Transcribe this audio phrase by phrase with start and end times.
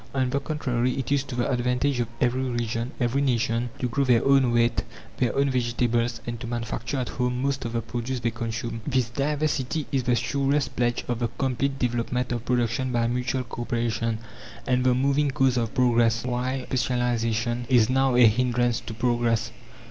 [0.15, 4.03] On the contrary, it is to the advantage of every region, every nation, to grow
[4.03, 4.83] their own wheat,
[5.17, 8.81] their own vegetables, and to manufacture at home most of the produce they consume.
[8.87, 13.61] This diversity is the surest pledge of the complete development of production by mutual co
[13.61, 14.17] operation,
[14.65, 19.51] and the moving cause of progress, while specialization is now a hindrance to progress.